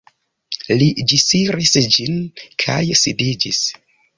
Li 0.79 0.87
ĝisiris 1.11 1.75
ĝin 1.97 2.17
kaj 2.65 2.81
sidiĝis. 3.03 3.65